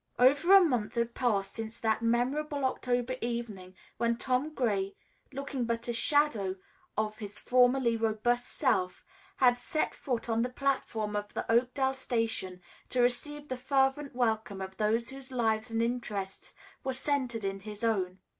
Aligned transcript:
Over 0.17 0.55
a 0.55 0.61
month 0.63 0.95
had 0.95 1.13
passed 1.13 1.53
since 1.53 1.77
that 1.77 2.01
memorable 2.01 2.65
October 2.65 3.17
evening 3.21 3.75
when 3.97 4.17
Tom 4.17 4.51
Gray, 4.51 4.95
looking 5.31 5.63
but 5.65 5.87
a 5.87 5.93
shadow 5.93 6.55
of 6.97 7.19
his 7.19 7.37
formerly 7.37 7.95
robust 7.97 8.45
self, 8.47 9.05
had 9.35 9.59
set 9.59 9.93
foot 9.93 10.27
on 10.27 10.41
the 10.41 10.49
platform 10.49 11.15
of 11.15 11.31
the 11.35 11.45
Oakdale 11.51 11.93
station 11.93 12.63
to 12.89 12.99
receive 12.99 13.47
the 13.47 13.57
fervent 13.57 14.15
welcome 14.15 14.59
of 14.59 14.75
those 14.77 15.09
whose 15.09 15.31
lives 15.31 15.69
and 15.69 15.83
interests 15.83 16.55
were 16.83 16.93
centered 16.93 17.43
in 17.43 17.59
his 17.59 17.83
own. 17.83 18.17